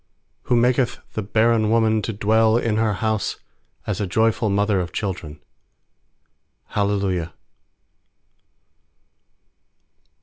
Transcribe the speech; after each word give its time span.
Who 0.49 0.55
maketh 0.55 0.97
the 1.13 1.21
barren 1.21 1.69
woman 1.69 2.01
to 2.01 2.11
dwell 2.11 2.57
in 2.57 2.77
her 2.77 2.93
house 2.93 3.37
As 3.85 4.01
a 4.01 4.07
joyful 4.07 4.49
mother 4.49 4.79
of 4.79 4.91
children. 4.91 5.39
Hallelujah. 6.69 7.35